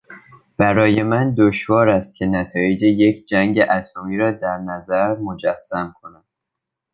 [0.57, 6.23] برای من دشوار است که نتایج یک جنگ اتمی را در نظر مجسم کنم.